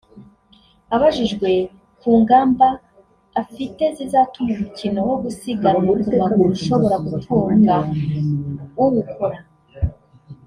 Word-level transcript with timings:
Abajijwe 0.95 1.49
ku 1.99 2.09
ngamba 2.21 2.67
afite 3.41 3.83
zizatuma 3.97 4.49
umukino 4.55 4.99
wo 5.09 5.15
gusiganwa 5.23 5.93
ku 6.03 6.09
maguru 6.21 6.51
ushobora 6.57 6.95
gutunga 7.07 7.73
uwukora 8.83 9.39